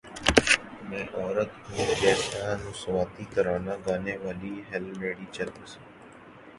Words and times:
میں 0.87 1.03
عورت 1.15 1.51
ہوں 1.69 1.89
جیسا 2.01 2.45
نسوانی 2.63 3.25
ترانہ 3.33 3.75
گانے 3.85 4.15
والی 4.23 4.53
ہیلن 4.69 4.95
ریڈی 5.01 5.25
چل 5.35 5.49
بسیں 5.55 5.83